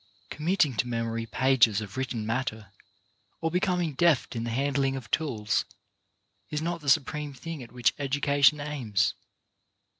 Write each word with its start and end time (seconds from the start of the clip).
Committing 0.31 0.75
to 0.77 0.87
memory 0.87 1.27
pages 1.27 1.79
of 1.79 1.95
written 1.95 2.25
matter, 2.25 2.71
or 3.39 3.51
becoming 3.51 3.93
deft 3.93 4.35
in 4.35 4.43
the 4.45 4.49
handling 4.49 4.95
of 4.95 5.11
tools, 5.11 5.63
is 6.49 6.59
not 6.59 6.81
the 6.81 6.89
supreme 6.89 7.33
thing 7.35 7.61
at 7.61 7.71
which 7.71 7.93
education 7.99 8.59
aims. 8.59 9.13